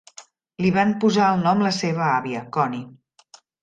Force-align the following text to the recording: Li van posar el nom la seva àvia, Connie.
Li 0.65 0.71
van 0.77 0.93
posar 1.05 1.29
el 1.35 1.45
nom 1.45 1.63
la 1.69 1.75
seva 1.83 2.05
àvia, 2.17 2.45
Connie. 2.61 2.87